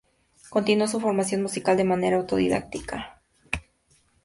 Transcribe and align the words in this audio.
Continuó 0.49 0.87
su 0.87 0.99
formación 0.99 1.43
musical 1.43 1.77
de 1.77 1.83
manera 1.83 2.17
autodidacta. 2.17 3.21